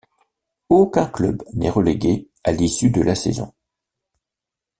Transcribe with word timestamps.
Aucun 0.69 1.05
club 1.05 1.43
n'est 1.53 1.69
relégué 1.69 2.27
à 2.43 2.51
l'issue 2.51 2.89
de 2.89 3.01
la 3.03 3.13
saison. 3.13 3.53